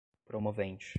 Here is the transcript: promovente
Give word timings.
promovente 0.25 0.89